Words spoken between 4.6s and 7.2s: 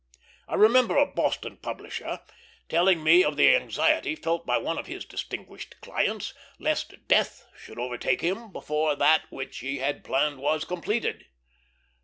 of his distinguished clients, lest